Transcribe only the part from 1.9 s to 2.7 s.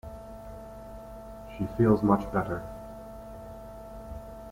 much better.